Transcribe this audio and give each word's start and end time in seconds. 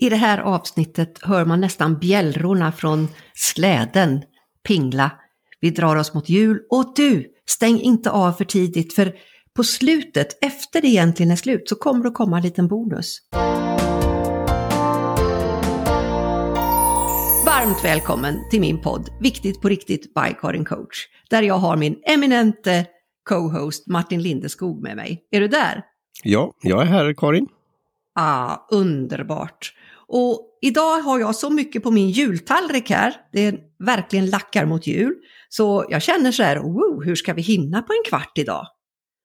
I 0.00 0.08
det 0.08 0.16
här 0.16 0.38
avsnittet 0.38 1.18
hör 1.22 1.44
man 1.44 1.60
nästan 1.60 1.98
bjällrorna 1.98 2.72
från 2.72 3.08
släden 3.34 4.22
pingla. 4.68 5.10
Vi 5.60 5.70
drar 5.70 5.96
oss 5.96 6.14
mot 6.14 6.28
jul 6.28 6.60
och 6.70 6.92
du, 6.96 7.26
stäng 7.48 7.80
inte 7.80 8.10
av 8.10 8.32
för 8.32 8.44
tidigt 8.44 8.94
för 8.94 9.12
på 9.56 9.64
slutet, 9.64 10.44
efter 10.44 10.80
det 10.80 10.88
egentligen 10.88 11.32
är 11.32 11.36
slut, 11.36 11.68
så 11.68 11.76
kommer 11.76 12.04
det 12.04 12.10
komma 12.10 12.36
en 12.36 12.42
liten 12.42 12.68
bonus. 12.68 13.18
Varmt 17.46 17.84
välkommen 17.84 18.34
till 18.50 18.60
min 18.60 18.80
podd 18.80 19.08
Viktigt 19.20 19.60
på 19.60 19.68
riktigt 19.68 20.14
by 20.14 20.34
Karin 20.40 20.64
Coach, 20.64 21.06
där 21.30 21.42
jag 21.42 21.58
har 21.58 21.76
min 21.76 21.96
eminente 22.06 22.86
co-host 23.28 23.86
Martin 23.86 24.22
Lindeskog 24.22 24.82
med 24.82 24.96
mig. 24.96 25.26
Är 25.30 25.40
du 25.40 25.48
där? 25.48 25.82
Ja, 26.22 26.52
jag 26.62 26.82
är 26.82 26.86
här 26.86 27.14
Karin. 27.14 27.48
Ah, 28.14 28.56
underbart. 28.70 29.72
Och 30.08 30.58
idag 30.60 30.98
har 30.98 31.18
jag 31.18 31.34
så 31.34 31.50
mycket 31.50 31.82
på 31.82 31.90
min 31.90 32.10
jultallrik 32.10 32.90
här, 32.90 33.14
det 33.32 33.46
är 33.46 33.58
verkligen 33.78 34.30
lackar 34.30 34.66
mot 34.66 34.86
jul, 34.86 35.14
så 35.48 35.86
jag 35.88 36.02
känner 36.02 36.32
så 36.32 36.42
här, 36.42 36.56
wow, 36.56 37.04
hur 37.04 37.14
ska 37.14 37.34
vi 37.34 37.42
hinna 37.42 37.82
på 37.82 37.92
en 37.92 38.02
kvart 38.08 38.38
idag? 38.38 38.66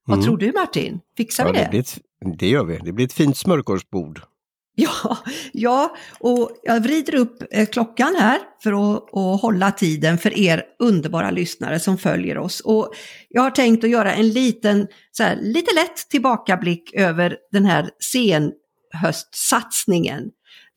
Vad 0.06 0.18
mm. 0.18 0.26
tror 0.26 0.38
du 0.38 0.52
Martin? 0.52 1.00
Fixar 1.18 1.46
ja, 1.46 1.52
vi 1.52 1.58
det? 1.58 1.70
Det, 1.72 1.78
ett, 1.78 2.00
det 2.40 2.48
gör 2.48 2.64
vi, 2.64 2.78
det 2.78 2.92
blir 2.92 3.06
ett 3.06 3.14
fint 3.14 3.38
smörgåsbord. 3.38 4.22
Ja, 4.76 5.18
ja, 5.52 5.96
och 6.20 6.52
jag 6.64 6.84
vrider 6.84 7.16
upp 7.16 7.44
eh, 7.52 7.66
klockan 7.66 8.16
här 8.20 8.40
för 8.64 8.72
att, 8.72 9.18
att, 9.18 9.42
hålla 9.42 9.72
tiden 9.72 10.18
för 10.18 10.40
er 10.40 10.64
underbara 10.80 11.32
lyssnare 11.32 11.80
som 11.80 11.98
följer 11.98 12.38
oss. 12.38 12.60
Och 12.60 12.94
jag 13.30 13.42
har 13.42 13.52
tänkt 13.52 13.84
att 13.84 13.90
göra 13.90 14.14
en 14.14 14.30
liten, 14.30 14.88
så 15.12 15.24
här, 15.24 15.38
lite 15.42 15.76
lätt 15.76 16.10
tillbakablick 16.10 16.94
över 16.94 17.38
den 17.52 17.66
här 17.66 17.90
senhöstsatsningen 18.00 20.24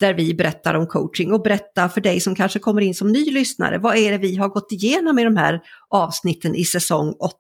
där 0.00 0.14
vi 0.14 0.34
berättar 0.34 0.74
om 0.74 0.86
coaching 0.86 1.32
och 1.32 1.42
berätta 1.42 1.88
för 1.88 2.00
dig 2.00 2.20
som 2.20 2.34
kanske 2.34 2.58
kommer 2.58 2.80
in 2.80 2.94
som 2.94 3.12
ny 3.12 3.30
lyssnare, 3.30 3.78
vad 3.78 3.96
är 3.96 4.12
det 4.12 4.18
vi 4.18 4.36
har 4.36 4.48
gått 4.48 4.72
igenom 4.72 5.18
i 5.18 5.24
de 5.24 5.36
här 5.36 5.60
avsnitten 5.88 6.54
i 6.54 6.64
säsong 6.64 7.12
8? 7.12 7.36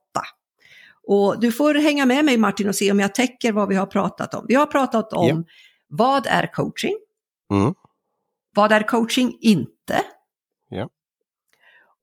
Och 1.06 1.40
du 1.40 1.52
får 1.52 1.74
hänga 1.74 2.06
med 2.06 2.24
mig 2.24 2.36
Martin 2.36 2.68
och 2.68 2.74
se 2.74 2.92
om 2.92 3.00
jag 3.00 3.14
täcker 3.14 3.52
vad 3.52 3.68
vi 3.68 3.74
har 3.74 3.86
pratat 3.86 4.34
om. 4.34 4.44
Vi 4.48 4.54
har 4.54 4.66
pratat 4.66 5.12
om 5.12 5.26
yeah. 5.26 5.40
vad 5.88 6.26
är 6.26 6.52
coaching? 6.52 6.96
Mm. 7.52 7.74
Vad 8.54 8.72
är 8.72 8.82
coaching 8.82 9.38
inte? 9.40 10.02
Yeah. 10.72 10.88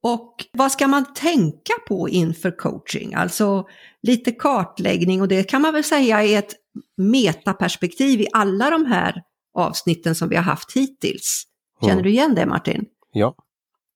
Och 0.03 0.45
vad 0.51 0.71
ska 0.71 0.87
man 0.87 1.13
tänka 1.13 1.73
på 1.87 2.09
inför 2.09 2.51
coaching? 2.51 3.13
Alltså 3.13 3.67
lite 4.01 4.31
kartläggning 4.31 5.21
och 5.21 5.27
det 5.27 5.43
kan 5.43 5.61
man 5.61 5.73
väl 5.73 5.83
säga 5.83 6.23
är 6.23 6.39
ett 6.39 6.53
metaperspektiv 6.97 8.21
i 8.21 8.27
alla 8.33 8.69
de 8.69 8.85
här 8.85 9.23
avsnitten 9.53 10.15
som 10.15 10.29
vi 10.29 10.35
har 10.35 10.43
haft 10.43 10.71
hittills. 10.71 11.43
Känner 11.81 11.93
mm. 11.93 12.03
du 12.03 12.09
igen 12.09 12.35
det 12.35 12.45
Martin? 12.45 12.85
Ja. 13.11 13.35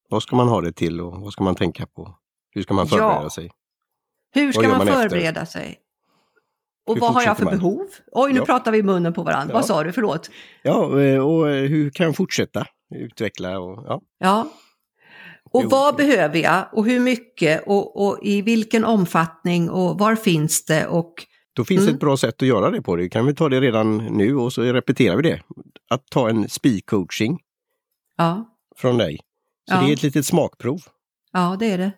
Vad 0.10 0.24
ska 0.24 0.36
man 0.36 0.48
ha 0.48 0.62
det 0.62 0.72
till 0.72 1.02
och 1.02 1.22
vad 1.22 1.34
ska 1.34 1.44
man 1.44 1.56
tänka 1.56 1.86
på? 1.86 2.18
Hur 2.52 2.62
ska 2.62 2.74
man 2.74 2.88
förbereda 2.88 3.24
ja. 3.24 3.30
sig? 3.30 3.52
Hur 4.34 4.52
ska 4.52 4.68
man, 4.68 4.78
man, 4.78 4.88
förbereda 4.88 5.42
efter? 5.42 5.60
sig? 5.60 5.80
Och 6.86 6.94
hur 6.94 7.02
vad 7.02 7.14
har 7.14 7.24
jag 7.24 7.38
för 7.38 7.46
man? 7.46 7.58
behov? 7.58 7.88
Oj, 8.12 8.34
nu 8.34 8.40
ja. 8.40 8.46
pratar 8.46 8.72
vi 8.72 8.78
i 8.78 8.84
munnen 8.84 9.14
på 9.14 9.24
varandra. 9.24 9.54
Ja. 9.54 9.58
Vad 9.58 9.66
sa 9.66 9.84
du? 9.84 9.92
Förlåt. 9.92 10.30
Ja, 10.64 11.02
eh, 11.02 11.20
och 11.20 11.50
eh, 11.50 11.70
hur 11.70 11.90
kan 11.90 12.06
jag 12.06 12.16
fortsätta 12.16 12.66
utveckla? 12.96 13.60
Och, 13.60 13.86
ja. 13.88 14.02
ja. 14.20 14.48
Och 15.52 15.64
jo. 15.64 15.70
vad 15.70 15.96
behöver 15.96 16.40
jag 16.40 16.66
och 16.72 16.86
hur 16.86 17.00
mycket 17.00 17.64
och, 17.68 18.08
och, 18.08 18.20
i 18.22 18.42
vilken 18.42 18.86
omfattning 18.86 19.70
och 19.70 20.00
var 20.00 20.16
finns 20.16 20.66
det 20.66 20.88
och 20.88 21.14
då 21.58 21.66
finns 21.66 21.82
mm. 21.82 21.94
ett 21.94 22.00
bra 22.00 22.18
sätt 22.18 22.42
att 22.42 22.48
göra 22.48 22.72
det 22.72 22.82
på. 22.82 22.96
Det 22.96 23.10
kan 23.10 23.26
vi 23.26 23.34
ta 23.34 23.50
det 23.50 23.62
redan 23.62 23.98
nu 23.98 24.36
och 24.36 24.54
så 24.54 24.62
repeterar 24.62 25.16
vi 25.16 25.22
det. 25.22 25.42
Att 25.90 26.08
ta 26.10 26.30
en 26.30 26.50
speed 26.50 26.86
coaching 26.86 27.40
ja. 28.18 28.58
från 28.76 28.98
dig. 28.98 29.20
Så 29.70 29.76
ja. 29.76 29.82
det 29.82 29.92
är 29.92 29.94
ett 29.94 30.04
litet 30.04 30.26
smakprov. 30.26 30.80
Ja, 31.34 31.58
det 31.60 31.66
är 31.66 31.78
det. 31.78 31.92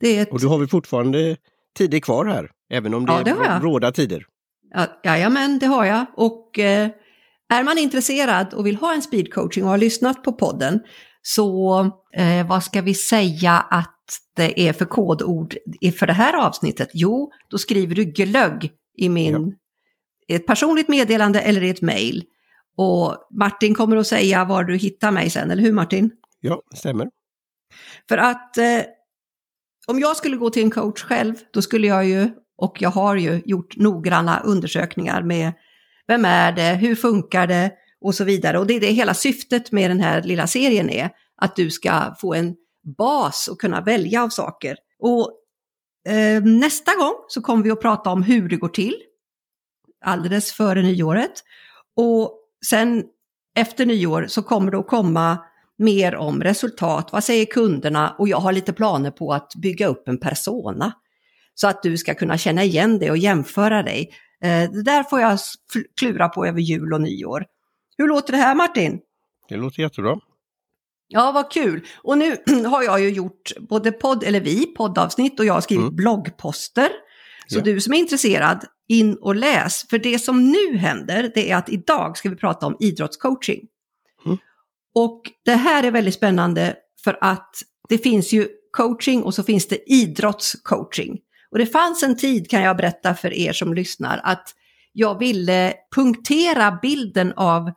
det 0.00 0.16
är 0.16 0.22
ett... 0.22 0.32
Och 0.32 0.40
du 0.40 0.46
har 0.46 0.58
vi 0.58 0.66
fortfarande 0.66 1.36
tider 1.76 2.00
kvar 2.00 2.26
här, 2.26 2.50
även 2.70 2.94
om 2.94 3.06
det, 3.06 3.12
ja, 3.12 3.22
det 3.22 3.30
är 3.30 3.60
bråda 3.60 3.92
tider. 3.92 4.26
Ja, 4.74 4.86
jajamän, 5.04 5.58
det 5.58 5.66
har 5.66 5.84
jag. 5.84 6.06
Och 6.16 6.58
eh, 6.58 6.90
är 7.48 7.62
man 7.62 7.78
intresserad 7.78 8.54
och 8.54 8.66
vill 8.66 8.76
ha 8.76 8.94
en 8.94 9.02
speed 9.02 9.32
coaching 9.32 9.64
och 9.64 9.70
har 9.70 9.78
lyssnat 9.78 10.22
på 10.22 10.32
podden 10.32 10.80
så 11.22 11.80
eh, 12.12 12.46
vad 12.46 12.64
ska 12.64 12.80
vi 12.82 12.94
säga 12.94 13.52
att 13.52 13.97
det 14.36 14.60
är 14.60 14.72
för 14.72 14.84
kodord 14.84 15.56
för 15.98 16.06
det 16.06 16.12
här 16.12 16.46
avsnittet? 16.46 16.90
Jo, 16.92 17.32
då 17.48 17.58
skriver 17.58 17.94
du 17.94 18.04
glögg 18.04 18.72
i 18.96 19.08
min, 19.08 19.56
ja. 20.26 20.36
ett 20.36 20.46
personligt 20.46 20.88
meddelande 20.88 21.40
eller 21.40 21.62
i 21.62 21.70
ett 21.70 21.82
mejl. 21.82 22.24
Och 22.76 23.28
Martin 23.30 23.74
kommer 23.74 23.96
att 23.96 24.06
säga 24.06 24.44
var 24.44 24.64
du 24.64 24.76
hittar 24.76 25.10
mig 25.10 25.30
sen, 25.30 25.50
eller 25.50 25.62
hur 25.62 25.72
Martin? 25.72 26.10
Ja, 26.40 26.62
stämmer. 26.74 27.08
För 28.08 28.18
att 28.18 28.58
eh, 28.58 28.82
om 29.86 29.98
jag 29.98 30.16
skulle 30.16 30.36
gå 30.36 30.50
till 30.50 30.62
en 30.62 30.70
coach 30.70 31.02
själv, 31.02 31.34
då 31.52 31.62
skulle 31.62 31.86
jag 31.86 32.06
ju, 32.06 32.30
och 32.56 32.82
jag 32.82 32.90
har 32.90 33.16
ju 33.16 33.42
gjort 33.44 33.76
noggranna 33.76 34.40
undersökningar 34.40 35.22
med 35.22 35.52
vem 36.06 36.24
är 36.24 36.52
det, 36.52 36.74
hur 36.74 36.94
funkar 36.94 37.46
det 37.46 37.72
och 38.00 38.14
så 38.14 38.24
vidare. 38.24 38.58
Och 38.58 38.66
det 38.66 38.74
är 38.74 38.80
det 38.80 38.86
hela 38.86 39.14
syftet 39.14 39.72
med 39.72 39.90
den 39.90 40.00
här 40.00 40.22
lilla 40.22 40.46
serien 40.46 40.90
är, 40.90 41.10
att 41.36 41.56
du 41.56 41.70
ska 41.70 42.14
få 42.20 42.34
en 42.34 42.54
bas 42.96 43.48
och 43.48 43.60
kunna 43.60 43.80
välja 43.80 44.22
av 44.22 44.28
saker. 44.28 44.76
Och 44.98 45.32
eh, 46.08 46.42
nästa 46.42 46.94
gång 46.94 47.14
så 47.28 47.42
kommer 47.42 47.64
vi 47.64 47.70
att 47.70 47.80
prata 47.80 48.10
om 48.10 48.22
hur 48.22 48.48
det 48.48 48.56
går 48.56 48.68
till, 48.68 48.96
alldeles 50.04 50.52
före 50.52 50.82
nyåret. 50.82 51.32
Och 51.96 52.40
sen 52.66 53.04
efter 53.56 53.86
nyår 53.86 54.26
så 54.28 54.42
kommer 54.42 54.70
det 54.70 54.78
att 54.78 54.86
komma 54.86 55.38
mer 55.78 56.16
om 56.16 56.42
resultat, 56.42 57.08
vad 57.12 57.24
säger 57.24 57.46
kunderna 57.46 58.14
och 58.18 58.28
jag 58.28 58.38
har 58.38 58.52
lite 58.52 58.72
planer 58.72 59.10
på 59.10 59.32
att 59.32 59.52
bygga 59.62 59.86
upp 59.86 60.08
en 60.08 60.20
persona. 60.20 60.92
Så 61.54 61.68
att 61.68 61.82
du 61.82 61.96
ska 61.96 62.14
kunna 62.14 62.38
känna 62.38 62.64
igen 62.64 62.98
dig 62.98 63.10
och 63.10 63.18
jämföra 63.18 63.82
dig. 63.82 64.10
Eh, 64.42 64.70
det 64.70 64.82
där 64.82 65.02
får 65.02 65.20
jag 65.20 65.38
klura 66.00 66.28
på 66.28 66.46
över 66.46 66.60
jul 66.60 66.92
och 66.92 67.00
nyår. 67.00 67.44
Hur 67.98 68.08
låter 68.08 68.32
det 68.32 68.38
här 68.38 68.54
Martin? 68.54 69.00
Det 69.48 69.56
låter 69.56 69.82
jättebra. 69.82 70.20
Ja, 71.08 71.32
vad 71.32 71.52
kul. 71.52 71.86
Och 71.96 72.18
nu 72.18 72.36
har 72.66 72.82
jag 72.82 73.00
ju 73.00 73.10
gjort 73.10 73.52
både 73.60 73.92
podd, 73.92 74.24
eller 74.24 74.40
vi, 74.40 74.66
poddavsnitt 74.66 75.40
och 75.40 75.46
jag 75.46 75.54
har 75.54 75.60
skrivit 75.60 75.82
mm. 75.82 75.96
bloggposter. 75.96 76.88
Så 77.46 77.58
ja. 77.58 77.62
du 77.62 77.80
som 77.80 77.94
är 77.94 77.98
intresserad, 77.98 78.64
in 78.88 79.14
och 79.14 79.34
läs. 79.34 79.86
För 79.90 79.98
det 79.98 80.18
som 80.18 80.50
nu 80.50 80.76
händer, 80.76 81.30
det 81.34 81.50
är 81.50 81.56
att 81.56 81.68
idag 81.68 82.16
ska 82.16 82.30
vi 82.30 82.36
prata 82.36 82.66
om 82.66 82.76
idrottscoaching. 82.80 83.60
Mm. 84.26 84.38
Och 84.94 85.22
det 85.44 85.54
här 85.54 85.82
är 85.84 85.90
väldigt 85.90 86.14
spännande 86.14 86.76
för 87.04 87.18
att 87.20 87.50
det 87.88 87.98
finns 87.98 88.32
ju 88.32 88.48
coaching 88.70 89.22
och 89.22 89.34
så 89.34 89.42
finns 89.42 89.68
det 89.68 89.92
idrottscoaching. 89.92 91.18
Och 91.50 91.58
det 91.58 91.66
fanns 91.66 92.02
en 92.02 92.16
tid, 92.16 92.50
kan 92.50 92.62
jag 92.62 92.76
berätta 92.76 93.14
för 93.14 93.32
er 93.32 93.52
som 93.52 93.74
lyssnar, 93.74 94.20
att 94.24 94.54
jag 94.92 95.18
ville 95.18 95.74
punktera 95.94 96.78
bilden 96.82 97.32
av 97.36 97.70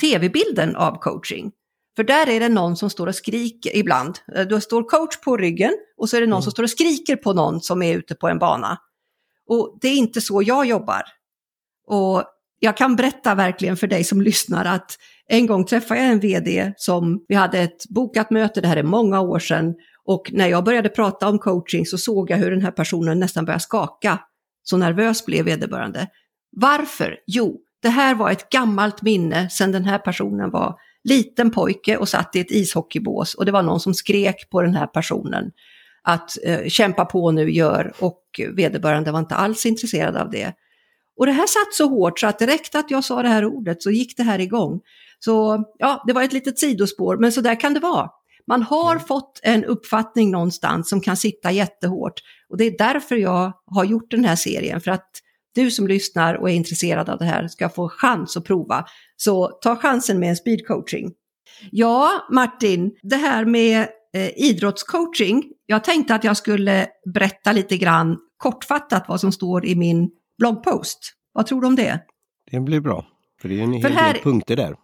tv-bilden 0.00 0.76
av 0.76 0.98
coaching. 0.98 1.52
För 1.96 2.04
där 2.04 2.28
är 2.28 2.40
det 2.40 2.48
någon 2.48 2.76
som 2.76 2.90
står 2.90 3.06
och 3.06 3.14
skriker 3.14 3.76
ibland. 3.76 4.18
Eh, 4.34 4.46
du 4.46 4.60
står 4.60 4.82
coach 4.82 5.20
på 5.24 5.36
ryggen 5.36 5.72
och 5.96 6.08
så 6.08 6.16
är 6.16 6.20
det 6.20 6.26
någon 6.26 6.36
mm. 6.36 6.42
som 6.42 6.52
står 6.52 6.62
och 6.62 6.70
skriker 6.70 7.16
på 7.16 7.32
någon 7.32 7.60
som 7.60 7.82
är 7.82 7.96
ute 7.96 8.14
på 8.14 8.28
en 8.28 8.38
bana. 8.38 8.78
Och 9.46 9.78
det 9.80 9.88
är 9.88 9.96
inte 9.96 10.20
så 10.20 10.42
jag 10.42 10.66
jobbar. 10.66 11.02
Och 11.86 12.24
jag 12.58 12.76
kan 12.76 12.96
berätta 12.96 13.34
verkligen 13.34 13.76
för 13.76 13.86
dig 13.86 14.04
som 14.04 14.22
lyssnar 14.22 14.64
att 14.64 14.98
en 15.26 15.46
gång 15.46 15.64
träffade 15.64 16.00
jag 16.00 16.10
en 16.10 16.20
vd 16.20 16.72
som, 16.76 17.24
vi 17.28 17.34
hade 17.34 17.58
ett 17.58 17.88
bokat 17.88 18.30
möte, 18.30 18.60
det 18.60 18.68
här 18.68 18.76
är 18.76 18.82
många 18.82 19.20
år 19.20 19.38
sedan, 19.38 19.74
och 20.04 20.30
när 20.32 20.46
jag 20.46 20.64
började 20.64 20.88
prata 20.88 21.28
om 21.28 21.38
coaching 21.38 21.86
så 21.86 21.98
såg 21.98 22.30
jag 22.30 22.36
hur 22.36 22.50
den 22.50 22.62
här 22.62 22.70
personen 22.70 23.18
nästan 23.18 23.44
började 23.44 23.62
skaka. 23.62 24.18
Så 24.62 24.76
nervös 24.76 25.26
blev 25.26 25.44
vederbörande. 25.44 26.08
Varför? 26.56 27.18
Jo, 27.26 27.60
det 27.82 27.88
här 27.88 28.14
var 28.14 28.30
ett 28.30 28.48
gammalt 28.48 29.02
minne 29.02 29.50
sedan 29.50 29.72
den 29.72 29.84
här 29.84 29.98
personen 29.98 30.50
var 30.50 30.76
liten 31.04 31.50
pojke 31.50 31.96
och 31.96 32.08
satt 32.08 32.36
i 32.36 32.40
ett 32.40 32.50
ishockeybås 32.50 33.34
och 33.34 33.44
det 33.44 33.52
var 33.52 33.62
någon 33.62 33.80
som 33.80 33.94
skrek 33.94 34.50
på 34.50 34.62
den 34.62 34.74
här 34.74 34.86
personen 34.86 35.50
att 36.02 36.30
eh, 36.44 36.68
kämpa 36.68 37.04
på 37.04 37.30
nu, 37.30 37.50
gör 37.50 37.92
och 37.98 38.22
vederbörande 38.56 39.12
var 39.12 39.18
inte 39.18 39.34
alls 39.34 39.66
intresserad 39.66 40.16
av 40.16 40.30
det. 40.30 40.54
Och 41.16 41.26
det 41.26 41.32
här 41.32 41.46
satt 41.46 41.74
så 41.74 41.88
hårt 41.88 42.20
så 42.20 42.26
att 42.26 42.38
direkt 42.38 42.74
att 42.74 42.90
jag 42.90 43.04
sa 43.04 43.22
det 43.22 43.28
här 43.28 43.44
ordet 43.44 43.82
så 43.82 43.90
gick 43.90 44.16
det 44.16 44.22
här 44.22 44.38
igång. 44.38 44.80
Så 45.18 45.64
ja, 45.78 46.04
det 46.06 46.12
var 46.12 46.22
ett 46.22 46.32
litet 46.32 46.58
sidospår, 46.58 47.16
men 47.16 47.32
så 47.32 47.40
där 47.40 47.60
kan 47.60 47.74
det 47.74 47.80
vara. 47.80 48.10
Man 48.46 48.62
har 48.62 48.92
mm. 48.92 49.04
fått 49.04 49.40
en 49.42 49.64
uppfattning 49.64 50.30
någonstans 50.30 50.88
som 50.88 51.00
kan 51.00 51.16
sitta 51.16 51.50
jättehårt. 51.50 52.20
Och 52.48 52.56
det 52.56 52.64
är 52.64 52.78
därför 52.78 53.16
jag 53.16 53.52
har 53.66 53.84
gjort 53.84 54.10
den 54.10 54.24
här 54.24 54.36
serien, 54.36 54.80
för 54.80 54.90
att 54.90 55.10
du 55.54 55.70
som 55.70 55.88
lyssnar 55.88 56.34
och 56.34 56.50
är 56.50 56.54
intresserad 56.54 57.08
av 57.08 57.18
det 57.18 57.24
här 57.24 57.48
ska 57.48 57.68
få 57.68 57.88
chans 57.88 58.36
att 58.36 58.44
prova. 58.44 58.84
Så 59.16 59.46
ta 59.46 59.76
chansen 59.76 60.18
med 60.18 60.28
en 60.28 60.36
speedcoaching. 60.36 61.12
Ja, 61.70 62.10
Martin, 62.30 62.92
det 63.02 63.16
här 63.16 63.44
med 63.44 63.88
eh, 64.14 64.30
idrottscoaching. 64.36 65.44
Jag 65.66 65.84
tänkte 65.84 66.14
att 66.14 66.24
jag 66.24 66.36
skulle 66.36 66.86
berätta 67.14 67.52
lite 67.52 67.76
grann 67.76 68.18
kortfattat 68.36 69.04
vad 69.08 69.20
som 69.20 69.32
står 69.32 69.66
i 69.66 69.74
min 69.74 70.10
bloggpost. 70.38 70.98
Vad 71.32 71.46
tror 71.46 71.60
du 71.60 71.66
om 71.66 71.76
det? 71.76 72.00
Det 72.50 72.60
blir 72.60 72.80
bra, 72.80 73.06
för 73.40 73.48
det 73.48 73.60
är 73.60 73.62
en 73.62 73.72
hel 73.72 73.92
här... 73.92 74.12
del 74.12 74.22
punkter 74.22 74.56
där. 74.56 74.76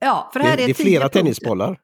Ja, 0.00 0.30
för 0.32 0.40
här 0.40 0.56
det, 0.56 0.62
är, 0.62 0.66
det 0.66 0.72
är 0.72 0.74
flera 0.74 1.02
punkter. 1.02 1.20
tennisbollar. 1.20 1.78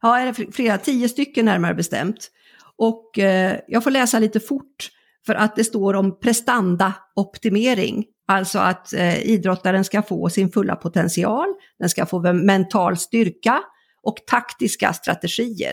Ja, 0.00 0.16
det 0.16 0.22
är 0.28 0.52
flera, 0.52 0.78
tio 0.78 1.08
stycken 1.08 1.44
närmare 1.44 1.74
bestämt. 1.74 2.30
Och 2.76 3.18
eh, 3.18 3.60
jag 3.68 3.84
får 3.84 3.90
läsa 3.90 4.18
lite 4.18 4.40
fort 4.40 4.90
för 5.28 5.34
att 5.34 5.56
det 5.56 5.64
står 5.64 5.94
om 5.94 6.20
prestandaoptimering. 6.20 8.04
Alltså 8.28 8.58
att 8.58 8.92
eh, 8.92 9.26
idrottaren 9.26 9.84
ska 9.84 10.02
få 10.02 10.28
sin 10.28 10.50
fulla 10.50 10.76
potential, 10.76 11.54
den 11.78 11.88
ska 11.88 12.06
få 12.06 12.32
mental 12.32 12.96
styrka 12.96 13.62
och 14.02 14.16
taktiska 14.26 14.92
strategier. 14.92 15.72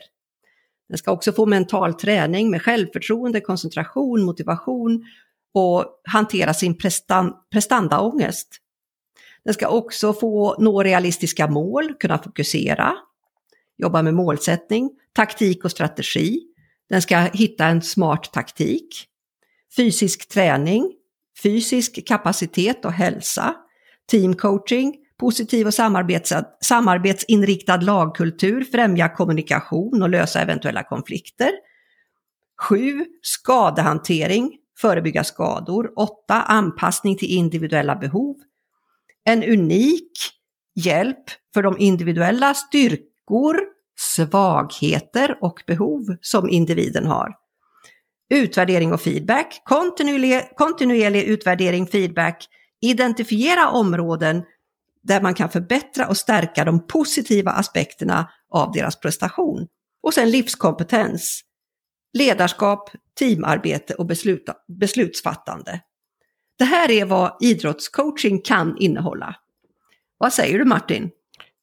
Den 0.90 0.98
ska 0.98 1.12
också 1.12 1.31
få 1.31 1.46
mental 1.46 1.94
träning 1.94 2.50
med 2.50 2.62
självförtroende, 2.62 3.42
koncentration, 3.42 4.24
motivation 4.24 5.04
och 5.54 5.86
hantera 6.04 6.54
sin 6.54 6.78
prestan 6.78 7.34
prestandaångest. 7.52 8.48
Den 9.44 9.54
ska 9.54 9.68
också 9.68 10.13
få 10.13 10.56
nå 10.60 10.84
realistiska 10.84 11.48
mål, 11.48 11.94
kunna 12.00 12.18
fokusera, 12.18 12.94
jobba 13.78 14.02
med 14.02 14.13
målsättning, 14.13 14.90
taktik 15.13 15.66
och 15.66 15.72
strategi. 15.72 16.42
Den 16.90 17.02
ska 17.02 17.18
hitta 17.18 17.66
en 17.66 17.81
smart 17.81 18.34
taktik. 18.34 19.07
Fysisk 19.77 20.30
träning, 20.30 20.92
fysisk 21.44 22.07
kapacitet 22.07 22.86
och 22.86 22.92
hälsa. 22.92 23.56
Teamcoaching, 24.12 24.95
positiv 25.19 25.68
och 25.68 25.74
samarbetsinriktad 26.62 27.77
lagkultur, 27.77 28.63
främja 28.63 29.10
kommunikation 29.10 30.01
och 30.01 30.10
lösa 30.10 30.42
eventuella 30.42 30.83
konflikter. 30.83 31.51
7. 32.69 33.06
Skadehantering, 33.22 34.51
förebygga 34.81 35.24
skador. 35.24 35.92
8. 35.95 36.42
Anpassning 36.42 37.18
till 37.18 37.30
individuella 37.30 37.95
behov. 37.95 38.36
En 39.25 39.44
unik 39.44 40.12
hjälp 40.75 41.24
för 41.54 41.63
de 41.63 41.80
individuella 41.80 42.54
styrkor, 42.54 43.60
svagheter 43.98 45.38
och 45.42 45.63
behov 45.68 46.18
som 46.21 46.50
individen 46.50 47.06
har. 47.06 47.44
Utvärdering 48.30 48.94
och 48.94 49.01
feedback, 49.01 49.62
kontinuerlig, 49.63 50.42
kontinuerlig 50.56 51.24
utvärdering, 51.24 51.88
feedback, 51.88 52.48
identifiera 52.81 53.69
områden 53.69 54.44
där 55.04 55.22
man 55.22 55.33
kan 55.33 55.50
förbättra 55.50 56.07
och 56.07 56.18
stärka 56.18 56.66
de 56.66 56.88
positiva 56.88 57.51
aspekterna 57.51 58.30
av 58.50 58.72
deras 58.72 59.00
prestation. 59.00 59.68
Och 60.04 60.13
sen 60.13 60.31
livskompetens, 60.31 61.42
ledarskap, 62.13 62.89
teamarbete 63.19 63.94
och 63.94 64.06
beslut, 64.06 64.45
beslutsfattande. 64.80 65.81
Det 66.57 66.66
här 66.66 66.92
är 66.92 67.06
vad 67.06 67.38
idrottscoaching 67.42 68.42
kan 68.42 68.78
innehålla. 68.78 69.36
Vad 70.18 70.33
säger 70.33 70.60
du 70.60 70.66
Martin? 70.66 71.12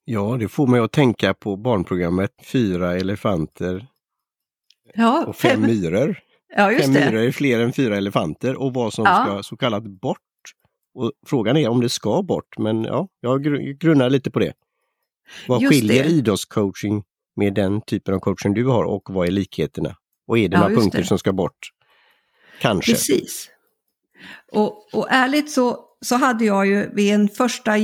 Ja, 0.04 0.36
det 0.40 0.48
får 0.48 0.66
mig 0.66 0.80
att 0.80 0.92
tänka 0.92 1.34
på 1.34 1.56
barnprogrammet 1.56 2.30
Fyra 2.44 2.96
elefanter 2.96 3.86
ja, 4.94 5.24
och 5.26 5.36
fem, 5.36 5.50
fem 5.50 5.70
myror. 5.70 6.18
Ja, 6.56 6.72
just 6.72 6.84
fem 6.84 6.92
myror 6.92 7.22
är 7.26 7.32
fler 7.32 7.60
än 7.60 7.72
fyra 7.72 7.96
elefanter 7.96 8.54
och 8.56 8.74
vad 8.74 8.92
som 8.92 9.04
Ja. 9.04 9.24
ska 9.24 9.42
så 9.42 9.56
kallat 9.56 9.82
bort. 9.84 10.18
Och 10.94 11.12
frågan 11.26 11.56
är 11.56 11.68
om 11.68 11.80
det 11.80 11.88
ska 11.88 12.22
bort, 12.22 12.58
men 12.58 12.84
ja, 12.84 13.08
jag 13.20 13.46
gr- 13.46 13.72
grunnar 13.78 14.10
lite 14.10 14.30
på 14.30 14.38
det. 14.38 14.52
Vad 15.48 15.62
Just 15.62 15.72
skiljer 15.74 16.04
det. 16.04 16.10
idrottscoaching 16.10 17.04
med 17.36 17.54
den 17.54 17.80
typen 17.80 18.14
av 18.14 18.18
coaching 18.18 18.54
du 18.54 18.66
har 18.66 18.84
och 18.84 19.02
vad 19.10 19.26
är 19.26 19.30
likheterna? 19.30 19.96
Och 20.26 20.38
är 20.38 20.48
det 20.48 20.56
Ja, 20.56 20.60
några 20.60 20.74
punkter 20.74 20.98
det. 20.98 21.04
som 21.04 21.18
ska 21.18 21.32
bort? 21.32 21.58
Kanske. 22.60 22.92
Precis. 22.92 23.48
Och, 24.52 24.94
och 24.94 25.06
ärligt 25.10 25.50
så, 25.50 25.78
så 26.00 26.16
hade 26.16 26.44
jag 26.44 26.66
ju 26.66 26.90
vid 26.94 27.14
en 27.14 27.28
första 27.28 27.76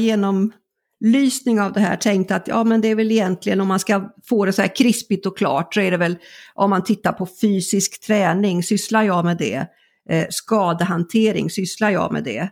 genomlysning 1.00 1.61
av 1.61 1.73
det 1.73 1.81
här 1.81 1.97
tänkte 1.97 2.37
att 2.37 2.49
ja 2.49 2.65
men 2.65 2.81
det 2.81 2.89
är 2.89 2.95
väl 2.95 3.11
egentligen 3.11 3.61
om 3.61 3.69
man 3.69 3.81
ska 3.81 4.12
få 4.25 4.45
det 4.45 4.53
så 4.53 4.62
här 4.62 4.77
krispigt 4.77 5.27
och 5.27 5.39
klart 5.39 5.75
så 5.75 5.81
är 5.81 5.91
det 5.91 5.97
väl 5.97 6.19
om 6.55 6.71
man 6.71 6.85
tittar 6.85 7.12
på 7.12 7.27
fysisk 7.41 8.00
träning, 8.00 8.62
sysslar 8.62 9.03
jag 9.03 9.25
med 9.25 9.37
det? 9.37 9.67
Eh, 10.11 10.27
skadehantering, 10.31 11.50
sysslar 11.50 11.91
jag 11.91 12.12
med 12.12 12.25
det? 12.25 12.49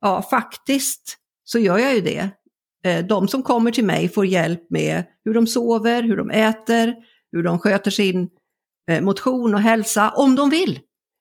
Ja, 0.00 0.22
faktiskt 0.30 1.16
så 1.44 1.58
gör 1.58 1.78
jag 1.78 1.94
ju 1.94 2.00
det. 2.00 2.30
Eh, 2.84 3.06
de 3.06 3.28
som 3.28 3.42
kommer 3.42 3.70
till 3.70 3.84
mig 3.84 4.08
får 4.08 4.26
hjälp 4.26 4.70
med 4.70 5.04
hur 5.24 5.34
de 5.34 5.46
sover, 5.46 6.02
hur 6.02 6.16
de 6.16 6.30
äter, 6.30 6.94
hur 7.32 7.42
de 7.42 7.58
sköter 7.58 7.90
sin 7.90 8.28
eh, 8.90 9.02
motion 9.02 9.54
och 9.54 9.60
hälsa, 9.60 10.10
om 10.10 10.34
de 10.36 10.50
vill. 10.50 10.80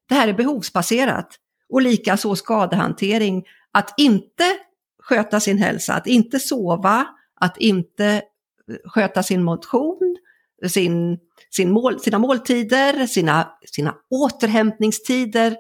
Det 0.09 0.15
här 0.15 0.27
är 0.27 0.33
behovsbaserat. 0.33 1.27
Och 1.69 1.81
likaså 1.81 2.35
skadehantering, 2.35 3.43
att 3.71 3.93
inte 3.97 4.43
sköta 5.05 5.39
sin 5.39 5.57
hälsa, 5.57 5.93
att 5.93 6.07
inte 6.07 6.39
sova, 6.39 7.07
att 7.39 7.57
inte 7.57 8.05
eh, 8.05 8.75
sköta 8.85 9.23
sin 9.23 9.43
motion, 9.43 10.17
sin, 10.67 11.19
sin 11.51 11.71
mål, 11.71 11.99
sina 11.99 12.19
måltider, 12.19 13.05
sina, 13.07 13.47
sina 13.65 13.95
återhämtningstider. 14.09 15.55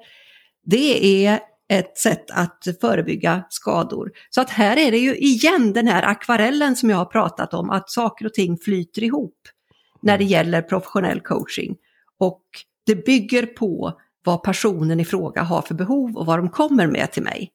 Det 0.65 1.25
är 1.25 1.39
ett 1.69 1.97
sätt 1.97 2.31
att 2.31 2.67
förebygga 2.81 3.43
skador. 3.49 4.11
Så 4.29 4.41
att 4.41 4.49
här 4.49 4.77
är 4.77 4.91
det 4.91 4.97
ju 4.97 5.15
igen 5.17 5.73
den 5.73 5.87
här 5.87 6.03
akvarellen 6.03 6.75
som 6.75 6.89
jag 6.89 6.97
har 6.97 7.05
pratat 7.05 7.53
om, 7.53 7.69
att 7.69 7.89
saker 7.89 8.25
och 8.25 8.33
ting 8.33 8.57
flyter 8.57 9.03
ihop 9.03 9.37
när 10.01 10.17
det 10.17 10.23
gäller 10.23 10.61
professionell 10.61 11.21
coaching. 11.21 11.75
Och 12.19 12.43
det 12.85 13.05
bygger 13.05 13.45
på 13.45 13.99
vad 14.25 14.43
personen 14.43 14.99
i 14.99 15.05
fråga 15.05 15.41
har 15.41 15.61
för 15.61 15.75
behov 15.75 16.17
och 16.17 16.25
vad 16.25 16.39
de 16.39 16.49
kommer 16.49 16.87
med 16.87 17.11
till 17.11 17.23
mig. 17.23 17.51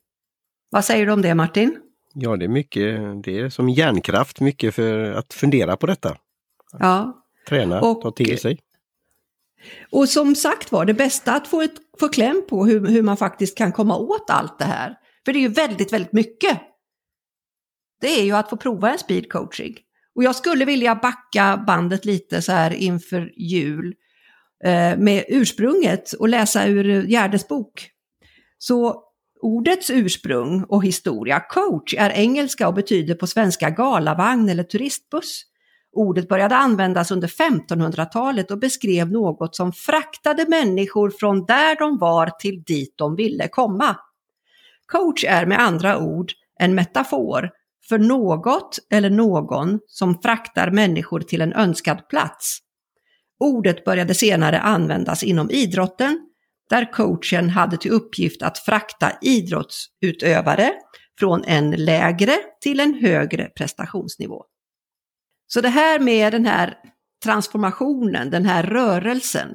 Vad 0.70 0.84
säger 0.84 1.06
du 1.06 1.12
om 1.12 1.22
det 1.22 1.34
Martin? 1.34 1.78
Ja, 2.14 2.36
det 2.36 2.44
är 2.44 2.48
mycket, 2.48 3.00
det 3.24 3.38
är 3.38 3.48
som 3.48 3.68
hjärnkraft, 3.68 4.40
mycket 4.40 4.74
för 4.74 5.12
att 5.12 5.34
fundera 5.34 5.76
på 5.76 5.86
detta. 5.86 6.16
Ja. 6.78 7.24
Träna, 7.48 7.80
Och- 7.80 8.02
ta 8.02 8.10
till 8.10 8.38
sig. 8.38 8.58
Och 9.90 10.08
som 10.08 10.34
sagt 10.34 10.72
var, 10.72 10.84
det 10.84 10.94
bästa 10.94 11.32
att 11.34 11.48
få, 11.48 11.62
ett, 11.62 11.74
få 12.00 12.08
kläm 12.08 12.42
på 12.48 12.66
hur, 12.66 12.86
hur 12.86 13.02
man 13.02 13.16
faktiskt 13.16 13.58
kan 13.58 13.72
komma 13.72 13.96
åt 13.96 14.30
allt 14.30 14.58
det 14.58 14.64
här. 14.64 14.96
För 15.24 15.32
det 15.32 15.38
är 15.38 15.40
ju 15.40 15.48
väldigt, 15.48 15.92
väldigt 15.92 16.12
mycket. 16.12 16.60
Det 18.00 18.20
är 18.20 18.24
ju 18.24 18.32
att 18.32 18.50
få 18.50 18.56
prova 18.56 18.92
en 18.92 18.98
speed 18.98 19.32
coaching. 19.32 19.76
Och 20.14 20.24
jag 20.24 20.36
skulle 20.36 20.64
vilja 20.64 20.94
backa 20.94 21.64
bandet 21.66 22.04
lite 22.04 22.42
så 22.42 22.52
här 22.52 22.70
inför 22.70 23.32
jul 23.36 23.94
eh, 24.64 24.98
med 24.98 25.24
ursprunget 25.28 26.12
och 26.12 26.28
läsa 26.28 26.66
ur 26.66 27.02
Gärdes 27.06 27.48
bok. 27.48 27.90
Så 28.58 29.04
ordets 29.42 29.90
ursprung 29.90 30.64
och 30.68 30.84
historia, 30.84 31.40
coach, 31.40 31.94
är 31.98 32.10
engelska 32.10 32.68
och 32.68 32.74
betyder 32.74 33.14
på 33.14 33.26
svenska 33.26 33.70
galavagn 33.70 34.48
eller 34.48 34.62
turistbuss. 34.62 35.44
Ordet 35.92 36.28
började 36.28 36.56
användas 36.56 37.10
under 37.10 37.28
1500-talet 37.28 38.50
och 38.50 38.58
beskrev 38.58 39.10
något 39.10 39.56
som 39.56 39.72
fraktade 39.72 40.44
människor 40.48 41.10
från 41.10 41.46
där 41.46 41.78
de 41.78 41.98
var 41.98 42.26
till 42.26 42.62
dit 42.62 42.94
de 42.96 43.16
ville 43.16 43.48
komma. 43.48 43.96
Coach 44.86 45.24
är 45.24 45.46
med 45.46 45.60
andra 45.60 45.98
ord 45.98 46.32
en 46.58 46.74
metafor 46.74 47.50
för 47.88 47.98
något 47.98 48.78
eller 48.90 49.10
någon 49.10 49.80
som 49.86 50.18
fraktar 50.22 50.70
människor 50.70 51.20
till 51.20 51.40
en 51.40 51.52
önskad 51.52 52.08
plats. 52.08 52.58
Ordet 53.40 53.84
började 53.84 54.14
senare 54.14 54.60
användas 54.60 55.22
inom 55.22 55.50
idrotten 55.50 56.29
där 56.70 56.92
coachen 56.92 57.50
hade 57.50 57.76
till 57.76 57.90
uppgift 57.90 58.42
att 58.42 58.58
frakta 58.58 59.12
idrottsutövare 59.20 60.72
från 61.18 61.44
en 61.44 61.70
lägre 61.70 62.36
till 62.60 62.80
en 62.80 62.94
högre 62.94 63.44
prestationsnivå. 63.44 64.44
Så 65.46 65.60
det 65.60 65.68
här 65.68 65.98
med 65.98 66.32
den 66.32 66.46
här 66.46 66.74
transformationen, 67.24 68.30
den 68.30 68.44
här 68.44 68.62
rörelsen, 68.62 69.48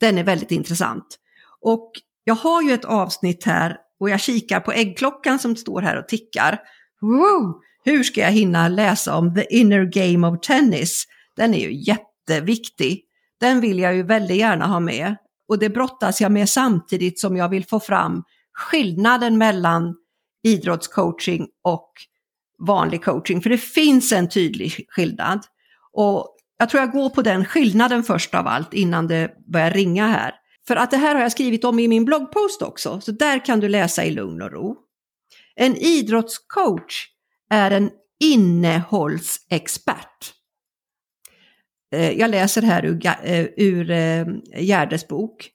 den 0.00 0.18
är 0.18 0.24
väldigt 0.24 0.50
intressant. 0.50 1.18
Och 1.60 1.92
jag 2.24 2.34
har 2.34 2.62
ju 2.62 2.72
ett 2.72 2.84
avsnitt 2.84 3.44
här 3.44 3.76
och 4.00 4.10
jag 4.10 4.20
kikar 4.20 4.60
på 4.60 4.72
äggklockan 4.72 5.38
som 5.38 5.56
står 5.56 5.82
här 5.82 5.98
och 5.98 6.08
tickar. 6.08 6.60
Wow! 7.00 7.60
Hur 7.84 8.02
ska 8.02 8.20
jag 8.20 8.30
hinna 8.30 8.68
läsa 8.68 9.16
om 9.16 9.34
The 9.34 9.56
Inner 9.56 9.84
Game 9.84 10.28
of 10.28 10.40
Tennis? 10.40 11.04
Den 11.36 11.54
är 11.54 11.58
ju 11.58 11.82
jätteviktig. 11.86 13.04
Den 13.40 13.60
vill 13.60 13.78
jag 13.78 13.94
ju 13.94 14.02
väldigt 14.02 14.36
gärna 14.36 14.66
ha 14.66 14.80
med. 14.80 15.16
Och 15.48 15.58
det 15.58 15.68
brottas 15.68 16.20
jag 16.20 16.32
med 16.32 16.48
samtidigt 16.48 17.20
som 17.20 17.36
jag 17.36 17.48
vill 17.48 17.64
få 17.64 17.80
fram 17.80 18.24
skillnaden 18.52 19.38
mellan 19.38 19.94
idrottscoaching 20.42 21.48
och 21.62 21.92
vanlig 22.58 23.04
coaching. 23.04 23.42
För 23.42 23.50
det 23.50 23.58
finns 23.58 24.12
en 24.12 24.28
tydlig 24.28 24.86
skillnad. 24.88 25.40
Och 25.92 26.36
jag 26.58 26.68
tror 26.68 26.80
jag 26.80 26.92
går 26.92 27.10
på 27.10 27.22
den 27.22 27.44
skillnaden 27.44 28.02
först 28.02 28.34
av 28.34 28.46
allt 28.46 28.74
innan 28.74 29.06
det 29.06 29.34
börjar 29.52 29.70
ringa 29.70 30.06
här. 30.06 30.34
För 30.66 30.76
att 30.76 30.90
det 30.90 30.96
här 30.96 31.14
har 31.14 31.22
jag 31.22 31.32
skrivit 31.32 31.64
om 31.64 31.78
i 31.78 31.88
min 31.88 32.04
bloggpost 32.04 32.62
också, 32.62 33.00
så 33.00 33.12
där 33.12 33.44
kan 33.44 33.60
du 33.60 33.68
läsa 33.68 34.04
i 34.04 34.10
lugn 34.10 34.42
och 34.42 34.52
ro. 34.52 34.76
En 35.54 35.76
idrottscoach 35.76 37.06
är 37.50 37.70
en 37.70 37.90
innehållsexpert. 38.20 40.34
Eh, 41.92 42.10
jag 42.12 42.30
läser 42.30 42.62
här 42.62 42.84
ur, 42.84 43.06
eh, 43.06 43.46
ur 43.56 43.90
eh, 43.90 44.26
Gärdes 44.56 45.08
bok. 45.08 45.50